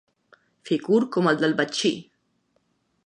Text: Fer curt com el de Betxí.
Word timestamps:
Fer 0.69 0.77
curt 0.87 1.11
com 1.17 1.29
el 1.33 1.39
de 1.43 1.51
Betxí. 1.61 1.93